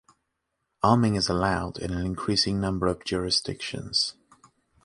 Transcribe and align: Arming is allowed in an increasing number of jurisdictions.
Arming 0.81 1.13
is 1.13 1.29
allowed 1.29 1.77
in 1.77 1.91
an 1.91 2.03
increasing 2.03 2.59
number 2.59 2.87
of 2.87 3.05
jurisdictions. 3.05 4.15